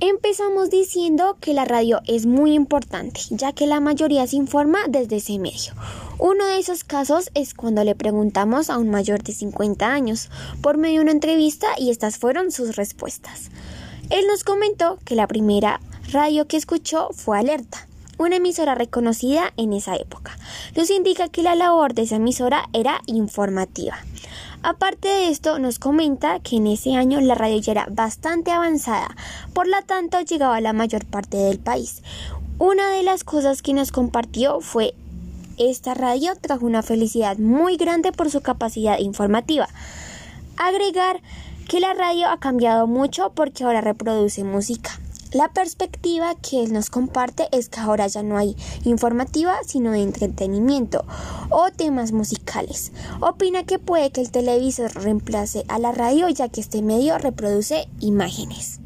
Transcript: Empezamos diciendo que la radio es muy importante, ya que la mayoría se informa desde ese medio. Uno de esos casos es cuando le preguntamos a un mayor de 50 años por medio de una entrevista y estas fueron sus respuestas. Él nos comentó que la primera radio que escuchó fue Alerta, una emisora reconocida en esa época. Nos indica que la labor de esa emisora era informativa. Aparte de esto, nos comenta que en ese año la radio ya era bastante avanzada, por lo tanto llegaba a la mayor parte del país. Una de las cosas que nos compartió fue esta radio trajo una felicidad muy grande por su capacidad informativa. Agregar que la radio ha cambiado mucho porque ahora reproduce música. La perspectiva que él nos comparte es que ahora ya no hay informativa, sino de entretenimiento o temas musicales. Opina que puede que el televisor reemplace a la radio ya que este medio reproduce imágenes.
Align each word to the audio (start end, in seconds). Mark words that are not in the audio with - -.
Empezamos 0.00 0.68
diciendo 0.68 1.38
que 1.40 1.54
la 1.54 1.64
radio 1.64 2.02
es 2.06 2.26
muy 2.26 2.52
importante, 2.52 3.22
ya 3.30 3.54
que 3.54 3.66
la 3.66 3.80
mayoría 3.80 4.26
se 4.26 4.36
informa 4.36 4.80
desde 4.88 5.16
ese 5.16 5.38
medio. 5.38 5.72
Uno 6.18 6.44
de 6.44 6.58
esos 6.58 6.84
casos 6.84 7.30
es 7.32 7.54
cuando 7.54 7.82
le 7.82 7.94
preguntamos 7.94 8.68
a 8.68 8.76
un 8.76 8.90
mayor 8.90 9.22
de 9.22 9.32
50 9.32 9.90
años 9.90 10.28
por 10.60 10.76
medio 10.76 10.96
de 10.96 11.04
una 11.04 11.12
entrevista 11.12 11.68
y 11.78 11.88
estas 11.88 12.18
fueron 12.18 12.52
sus 12.52 12.76
respuestas. 12.76 13.50
Él 14.10 14.26
nos 14.28 14.44
comentó 14.44 14.98
que 15.06 15.14
la 15.14 15.26
primera 15.26 15.80
radio 16.12 16.46
que 16.46 16.58
escuchó 16.58 17.08
fue 17.14 17.38
Alerta, 17.38 17.88
una 18.18 18.36
emisora 18.36 18.74
reconocida 18.74 19.54
en 19.56 19.72
esa 19.72 19.96
época. 19.96 20.36
Nos 20.76 20.90
indica 20.90 21.30
que 21.30 21.42
la 21.42 21.54
labor 21.54 21.94
de 21.94 22.02
esa 22.02 22.16
emisora 22.16 22.68
era 22.74 23.00
informativa. 23.06 23.96
Aparte 24.68 25.06
de 25.06 25.28
esto, 25.28 25.60
nos 25.60 25.78
comenta 25.78 26.40
que 26.40 26.56
en 26.56 26.66
ese 26.66 26.96
año 26.96 27.20
la 27.20 27.36
radio 27.36 27.60
ya 27.60 27.70
era 27.70 27.86
bastante 27.88 28.50
avanzada, 28.50 29.14
por 29.54 29.68
lo 29.68 29.80
tanto 29.86 30.20
llegaba 30.22 30.56
a 30.56 30.60
la 30.60 30.72
mayor 30.72 31.04
parte 31.04 31.36
del 31.36 31.60
país. 31.60 32.02
Una 32.58 32.90
de 32.90 33.04
las 33.04 33.22
cosas 33.22 33.62
que 33.62 33.74
nos 33.74 33.92
compartió 33.92 34.60
fue 34.60 34.96
esta 35.56 35.94
radio 35.94 36.32
trajo 36.40 36.66
una 36.66 36.82
felicidad 36.82 37.38
muy 37.38 37.76
grande 37.76 38.10
por 38.10 38.28
su 38.28 38.40
capacidad 38.40 38.98
informativa. 38.98 39.68
Agregar 40.56 41.20
que 41.68 41.78
la 41.78 41.94
radio 41.94 42.28
ha 42.28 42.40
cambiado 42.40 42.88
mucho 42.88 43.30
porque 43.36 43.62
ahora 43.62 43.82
reproduce 43.82 44.42
música. 44.42 44.98
La 45.36 45.52
perspectiva 45.52 46.34
que 46.36 46.64
él 46.64 46.72
nos 46.72 46.88
comparte 46.88 47.48
es 47.52 47.68
que 47.68 47.80
ahora 47.80 48.06
ya 48.06 48.22
no 48.22 48.38
hay 48.38 48.56
informativa, 48.84 49.54
sino 49.66 49.90
de 49.90 50.00
entretenimiento 50.00 51.04
o 51.50 51.70
temas 51.76 52.12
musicales. 52.12 52.90
Opina 53.20 53.64
que 53.64 53.78
puede 53.78 54.10
que 54.10 54.22
el 54.22 54.30
televisor 54.30 54.94
reemplace 54.94 55.66
a 55.68 55.78
la 55.78 55.92
radio 55.92 56.30
ya 56.30 56.48
que 56.48 56.62
este 56.62 56.80
medio 56.80 57.18
reproduce 57.18 57.86
imágenes. 58.00 58.80